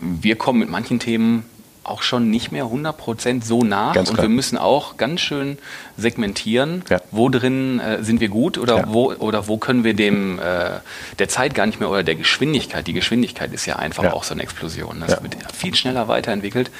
[0.00, 1.44] Wir kommen mit manchen Themen
[1.84, 5.58] auch schon nicht mehr 100% so nach ganz und wir müssen auch ganz schön
[5.96, 7.00] segmentieren, ja.
[7.10, 8.84] wo drin äh, sind wir gut oder, ja.
[8.88, 10.78] wo, oder wo können wir dem äh,
[11.18, 14.12] der Zeit gar nicht mehr oder der Geschwindigkeit, die Geschwindigkeit ist ja einfach ja.
[14.12, 16.70] auch so eine Explosion, das wird viel schneller weiterentwickelt.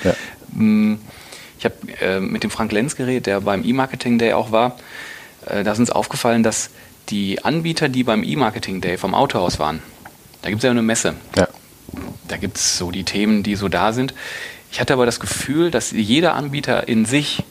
[0.52, 0.94] Mm,
[1.58, 4.76] ich habe äh, mit dem Frank Lenz geredet, der beim E-Marketing Day auch war,
[5.46, 6.70] äh, da ist uns aufgefallen, dass
[7.08, 9.82] die Anbieter, die beim E-Marketing Day vom Autohaus waren,
[10.42, 11.14] da gibt es ja eine Messe.
[12.28, 14.14] Da gibt es so die Themen, die so da sind
[14.72, 17.44] ich hatte aber das Gefühl, dass jeder Anbieter in sich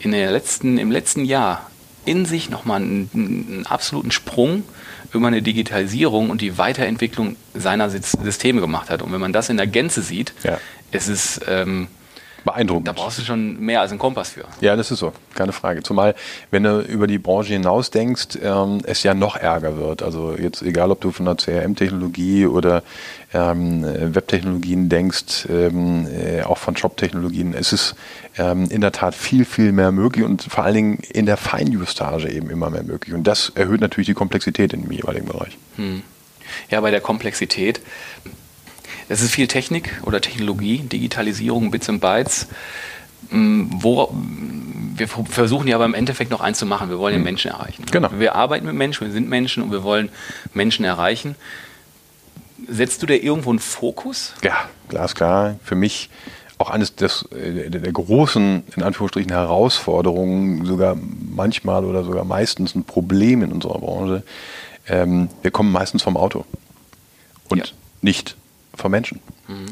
[0.00, 1.70] in der letzten, im letzten Jahr
[2.04, 4.64] in sich nochmal einen, einen absoluten Sprung
[5.12, 9.00] über eine Digitalisierung und die Weiterentwicklung seiner Systeme gemacht hat.
[9.00, 10.58] Und wenn man das in der Gänze sieht, ja.
[10.90, 11.86] es ist ähm,
[12.46, 12.88] beeindruckend.
[12.88, 14.44] Da brauchst du schon mehr als einen Kompass für.
[14.62, 15.82] Ja, das ist so, keine Frage.
[15.82, 16.14] Zumal,
[16.50, 20.02] wenn du über die Branche hinaus denkst, ähm, es ja noch ärger wird.
[20.02, 22.82] Also jetzt egal, ob du von der CRM-Technologie oder
[23.34, 27.96] ähm, Webtechnologien denkst, ähm, äh, auch von Shop-Technologien, es ist
[28.38, 32.30] ähm, in der Tat viel, viel mehr möglich und vor allen Dingen in der Feinjustage
[32.30, 33.14] eben immer mehr möglich.
[33.14, 35.58] Und das erhöht natürlich die Komplexität in dem jeweiligen Bereich.
[35.76, 36.02] Hm.
[36.70, 37.80] Ja, bei der Komplexität
[39.08, 42.48] es ist viel Technik oder Technologie, Digitalisierung, Bits und Bytes.
[43.30, 44.12] Mm, wo,
[44.96, 46.90] wir versuchen ja aber im Endeffekt noch eins zu machen.
[46.90, 47.26] Wir wollen den mhm.
[47.26, 47.84] Menschen erreichen.
[47.90, 48.10] Genau.
[48.18, 50.10] Wir arbeiten mit Menschen, wir sind Menschen und wir wollen
[50.54, 51.34] Menschen erreichen.
[52.68, 54.34] Setzt du da irgendwo einen Fokus?
[54.42, 54.54] Ja,
[54.88, 55.56] glasklar.
[55.62, 56.10] Für mich
[56.58, 62.84] auch eines des, äh, der großen, in Anführungsstrichen, Herausforderungen, sogar manchmal oder sogar meistens ein
[62.84, 64.22] Problem in unserer Branche.
[64.88, 66.44] Ähm, wir kommen meistens vom Auto
[67.48, 67.64] und ja.
[68.00, 68.36] nicht
[68.76, 69.20] von Menschen.
[69.48, 69.66] Mhm.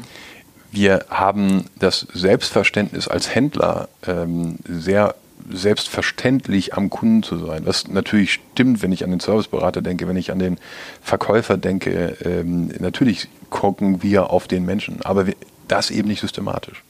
[0.71, 5.15] Wir haben das Selbstverständnis als Händler ähm, sehr
[5.49, 7.65] selbstverständlich am Kunden zu sein.
[7.65, 10.57] Was natürlich stimmt, wenn ich an den Serviceberater denke, wenn ich an den
[11.01, 12.17] Verkäufer denke.
[12.23, 15.25] Ähm, natürlich gucken wir auf den Menschen, aber
[15.67, 16.83] das eben nicht systematisch.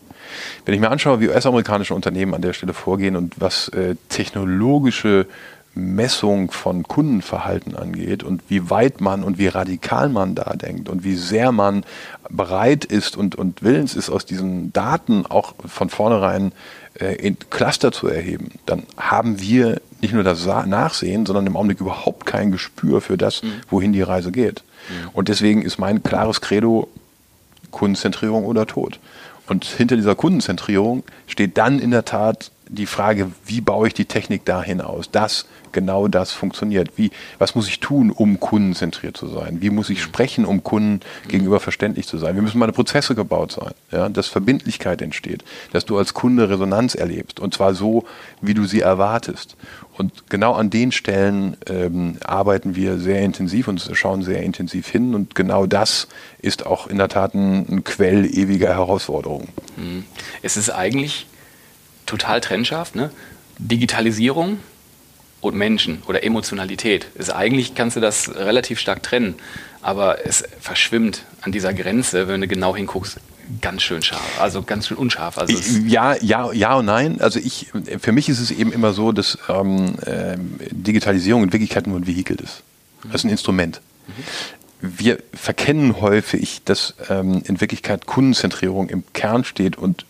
[0.65, 5.27] Wenn ich mir anschaue, wie US-amerikanische Unternehmen an der Stelle vorgehen und was äh, technologische
[5.75, 11.03] Messung von Kundenverhalten angeht und wie weit man und wie radikal man da denkt und
[11.03, 11.83] wie sehr man
[12.29, 16.53] bereit ist und, und willens ist, aus diesen Daten auch von vornherein
[16.99, 21.81] äh, in Cluster zu erheben, dann haben wir nicht nur das Nachsehen, sondern im Augenblick
[21.81, 23.53] überhaupt kein Gespür für das, mhm.
[23.69, 24.63] wohin die Reise geht.
[24.89, 25.09] Mhm.
[25.11, 26.89] Und deswegen ist mein klares Credo
[27.71, 28.99] Kundenzentrierung oder Tod.
[29.47, 34.05] Und hinter dieser Kundenzentrierung steht dann in der Tat die Frage, wie baue ich die
[34.05, 36.89] Technik dahin aus, dass genau das funktioniert.
[36.95, 39.61] Wie, was muss ich tun, um kundenzentriert zu sein?
[39.61, 42.35] Wie muss ich sprechen, um Kunden gegenüber verständlich zu sein?
[42.35, 43.73] Wie müssen meine Prozesse gebaut sein?
[43.91, 48.05] Ja, dass Verbindlichkeit entsteht, dass du als Kunde Resonanz erlebst und zwar so,
[48.41, 49.57] wie du sie erwartest.
[49.97, 55.15] Und genau an den Stellen ähm, arbeiten wir sehr intensiv und schauen sehr intensiv hin.
[55.15, 56.07] Und genau das
[56.39, 59.47] ist auch in der Tat ein, ein Quell ewiger Herausforderungen.
[59.75, 60.03] Hm.
[60.41, 61.27] Es ist eigentlich
[62.05, 62.93] total trennscharf.
[62.93, 63.09] Ne?
[63.57, 64.59] Digitalisierung
[65.39, 67.07] und Menschen oder Emotionalität.
[67.15, 69.35] Ist eigentlich kannst du das relativ stark trennen,
[69.81, 73.19] aber es verschwimmt an dieser Grenze, wenn du genau hinguckst,
[73.61, 75.37] ganz schön scharf, also ganz schön unscharf.
[75.37, 75.53] Also
[75.85, 77.21] ja, ja, ja und nein.
[77.21, 77.67] Also ich,
[77.99, 80.37] für mich ist es eben immer so, dass ähm, äh,
[80.71, 82.63] Digitalisierung in Wirklichkeit nur ein Vehikel ist.
[83.03, 83.81] Das ist ein Instrument.
[84.07, 84.13] Mhm.
[84.81, 90.05] Wir verkennen häufig, dass ähm, in Wirklichkeit Kundenzentrierung im Kern steht und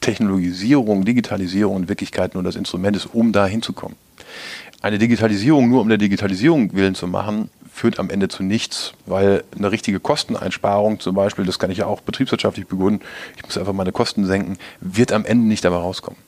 [0.00, 3.96] Technologisierung, Digitalisierung in Wirklichkeit nur das Instrument ist, um da hinzukommen.
[4.80, 9.44] Eine Digitalisierung nur um der Digitalisierung willen zu machen, führt am Ende zu nichts, weil
[9.54, 13.04] eine richtige Kosteneinsparung zum Beispiel, das kann ich ja auch betriebswirtschaftlich begründen,
[13.36, 16.18] ich muss einfach meine Kosten senken, wird am Ende nicht dabei rauskommen.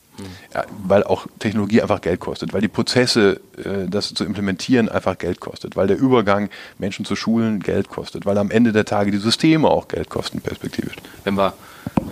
[0.53, 5.17] Ja, weil auch Technologie einfach Geld kostet, weil die Prozesse, äh, das zu implementieren, einfach
[5.17, 9.11] Geld kostet, weil der Übergang, Menschen zu schulen, Geld kostet, weil am Ende der Tage
[9.11, 10.97] die Systeme auch Geld kosten, perspektivisch.
[11.23, 11.53] Wenn wir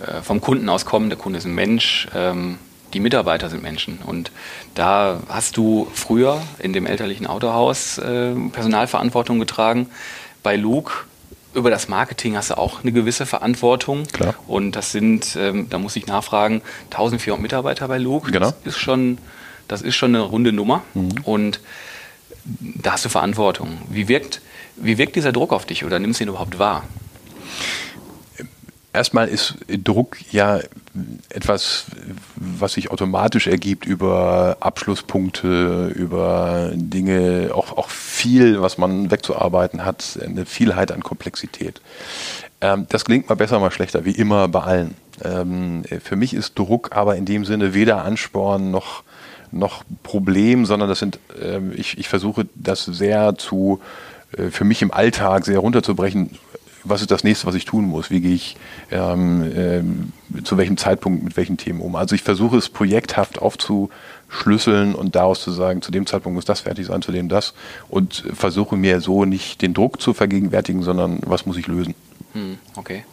[0.06, 2.58] äh, vom Kunden aus kommen, der Kunde ist ein Mensch, ähm,
[2.92, 3.98] die Mitarbeiter sind Menschen.
[4.04, 4.30] Und
[4.74, 9.88] da hast du früher in dem elterlichen Autohaus äh, Personalverantwortung getragen.
[10.42, 10.92] Bei Luke
[11.54, 14.06] über das Marketing hast du auch eine gewisse Verantwortung.
[14.06, 14.34] Klar.
[14.46, 18.30] Und das sind, ähm, da muss ich nachfragen, 1400 Mitarbeiter bei Luke.
[18.30, 18.52] Genau.
[18.64, 19.18] Das ist schon,
[19.66, 20.82] das ist schon eine runde Nummer.
[20.94, 21.12] Mhm.
[21.24, 21.60] Und
[22.60, 23.78] da hast du Verantwortung.
[23.88, 24.40] Wie wirkt,
[24.76, 26.84] wie wirkt dieser Druck auf dich oder nimmst du ihn überhaupt wahr?
[28.92, 30.60] Erstmal ist Druck ja
[31.28, 31.86] etwas,
[32.36, 40.18] was sich automatisch ergibt über Abschlusspunkte, über Dinge, auch, auch viel, was man wegzuarbeiten hat,
[40.24, 41.80] eine Vielheit an Komplexität.
[42.60, 44.94] Ähm, das klingt mal besser, mal schlechter, wie immer bei allen.
[45.22, 49.02] Ähm, für mich ist Druck aber in dem Sinne weder Ansporn noch,
[49.52, 53.80] noch Problem, sondern das sind, ähm, ich, ich versuche das sehr zu,
[54.36, 56.30] äh, für mich im Alltag sehr runterzubrechen,
[56.84, 58.10] was ist das nächste, was ich tun muss?
[58.10, 58.56] Wie gehe ich
[58.90, 60.12] ähm, ähm,
[60.44, 61.96] zu welchem Zeitpunkt mit welchen Themen um?
[61.96, 66.60] Also ich versuche es projekthaft aufzuschlüsseln und daraus zu sagen, zu dem Zeitpunkt muss das
[66.60, 67.54] fertig sein, zu dem das
[67.88, 71.94] und versuche mir so nicht den Druck zu vergegenwärtigen, sondern was muss ich lösen.
[72.32, 73.04] Hm, okay.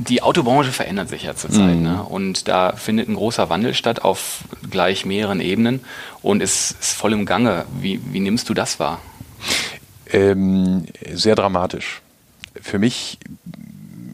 [0.00, 1.82] Die Autobranche verändert sich ja zurzeit Mhm.
[1.82, 2.02] ne?
[2.04, 5.80] und da findet ein großer Wandel statt auf gleich mehreren Ebenen
[6.22, 7.64] und ist, ist voll im Gange.
[7.80, 9.00] Wie, wie nimmst du das wahr?
[10.10, 12.00] Ähm, sehr dramatisch.
[12.60, 13.18] Für mich,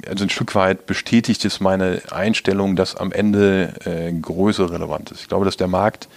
[0.08, 5.22] also ein Stück weit bestätigt es meine Einstellung, dass am Ende äh, Größe relevant ist.
[5.22, 6.08] Ich glaube, dass der Markt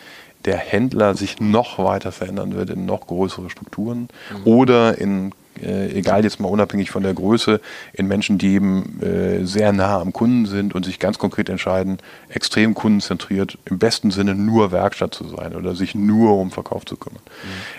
[0.45, 4.07] der Händler sich noch weiter verändern wird in noch größere Strukturen
[4.45, 7.61] oder in äh, egal jetzt mal unabhängig von der Größe,
[7.93, 11.97] in Menschen, die eben äh, sehr nah am Kunden sind und sich ganz konkret entscheiden,
[12.29, 16.97] extrem kundenzentriert, im besten Sinne nur Werkstatt zu sein oder sich nur um Verkauf zu
[16.97, 17.21] kümmern.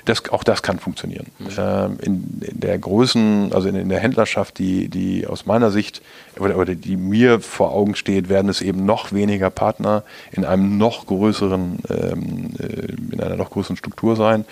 [0.04, 1.26] Das, auch das kann funktionieren.
[1.56, 6.02] Ähm, in, in der Größen, also in, in der Händlerschaft, die, die aus meiner Sicht
[6.38, 10.78] oder, oder die mir vor Augen steht, werden es eben noch weniger Partner in einem
[10.78, 14.44] noch größeren, ähm, äh, in einer noch größeren Struktur sein.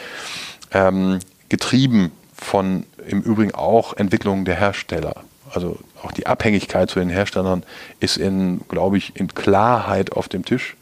[0.72, 5.14] Ähm, getrieben von im Übrigen auch Entwicklungen der Hersteller.
[5.52, 7.62] Also auch die Abhängigkeit zu den Herstellern
[8.00, 10.76] ist in, glaube ich, in Klarheit auf dem Tisch.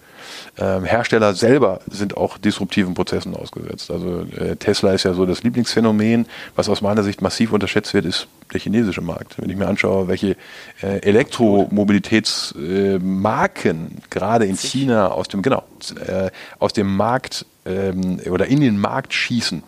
[0.56, 3.90] Ähm, Hersteller selber sind auch disruptiven Prozessen ausgesetzt.
[3.90, 6.26] Also äh, Tesla ist ja so das Lieblingsphänomen.
[6.56, 9.34] Was aus meiner Sicht massiv unterschätzt wird, ist der chinesische Markt.
[9.38, 10.36] Wenn ich mir anschaue, welche
[10.82, 15.64] äh, Elektromobilitätsmarken äh, gerade in China aus dem genau
[16.06, 19.62] äh, aus dem Markt ähm, oder in den Markt schießen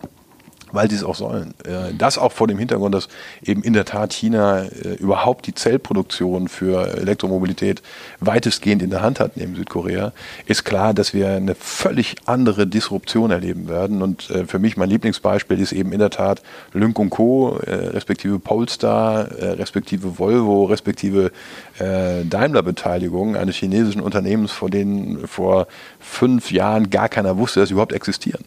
[0.71, 1.53] weil sie es auch sollen.
[1.63, 3.07] Äh, Das auch vor dem Hintergrund, dass
[3.43, 7.81] eben in der Tat China äh, überhaupt die Zellproduktion für Elektromobilität
[8.19, 10.11] weitestgehend in der Hand hat neben Südkorea,
[10.45, 14.01] ist klar, dass wir eine völlig andere Disruption erleben werden.
[14.01, 16.41] Und äh, für mich mein Lieblingsbeispiel ist eben in der Tat
[16.73, 21.31] Lynk Co., respektive Polestar, respektive Volvo, respektive
[21.77, 25.67] Daimler-Beteiligung eines chinesischen Unternehmens, vor denen vor
[25.99, 28.43] fünf Jahren gar keiner wusste, dass sie überhaupt existieren.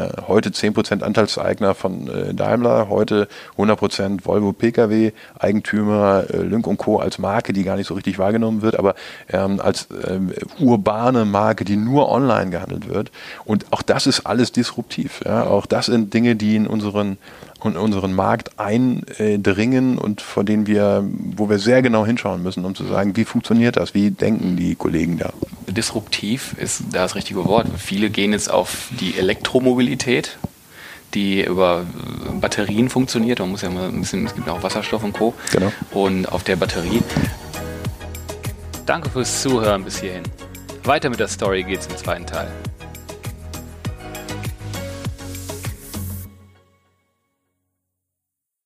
[0.00, 6.98] Äh, heute 10% Anteilseigner von äh, Daimler, heute 100% Volvo Pkw, Eigentümer äh, Lynk Co.
[6.98, 8.94] als Marke, die gar nicht so richtig wahrgenommen wird, aber
[9.28, 13.10] ähm, als ähm, urbane Marke, die nur online gehandelt wird.
[13.44, 15.20] Und auch das ist alles disruptiv.
[15.24, 15.44] Ja?
[15.44, 17.18] Auch das sind Dinge, die in unseren
[17.64, 21.04] in unseren Markt eindringen und vor denen wir,
[21.36, 24.74] wo wir sehr genau hinschauen müssen, um zu sagen, wie funktioniert das, wie denken die
[24.74, 25.32] Kollegen da.
[25.68, 27.66] Disruptiv ist da das richtige Wort.
[27.78, 30.38] Viele gehen jetzt auf die Elektromobilität,
[31.14, 31.84] die über
[32.40, 33.38] Batterien funktioniert.
[33.38, 35.34] Man muss ja mal ein bisschen, es gibt auch Wasserstoff und Co.
[35.52, 35.72] Genau.
[35.92, 37.02] Und auf der Batterie.
[38.86, 40.24] Danke fürs Zuhören bis hierhin.
[40.84, 42.48] Weiter mit der Story geht's im zweiten Teil.